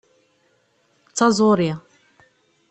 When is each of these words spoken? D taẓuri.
D 1.09 1.11
taẓuri. 1.17 1.71